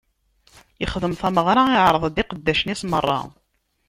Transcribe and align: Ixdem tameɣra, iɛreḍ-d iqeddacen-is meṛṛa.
Ixdem 0.83 1.13
tameɣra, 1.19 1.63
iɛreḍ-d 1.79 2.21
iqeddacen-is 2.21 2.81
meṛṛa. 2.91 3.19